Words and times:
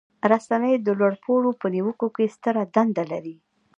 رسنۍ 0.31 0.73
د 0.81 0.87
لوړ 0.99 1.13
پوړو 1.23 1.51
په 1.61 1.67
نیوکو 1.75 2.07
کې 2.15 2.33
ستره 2.35 2.61
دنده 2.75 3.03
لري. 3.11 3.35